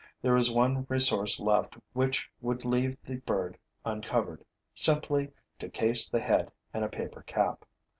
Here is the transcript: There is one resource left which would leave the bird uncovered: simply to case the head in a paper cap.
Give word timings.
There 0.19 0.35
is 0.35 0.51
one 0.51 0.87
resource 0.89 1.39
left 1.39 1.77
which 1.93 2.27
would 2.41 2.65
leave 2.65 2.97
the 3.05 3.17
bird 3.17 3.59
uncovered: 3.85 4.43
simply 4.73 5.31
to 5.59 5.69
case 5.69 6.09
the 6.09 6.19
head 6.21 6.51
in 6.73 6.81
a 6.81 6.89
paper 6.89 7.21
cap. 7.21 7.63